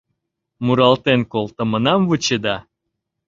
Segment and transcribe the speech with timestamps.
[0.65, 2.55] Муралтен колтымынам вучеда?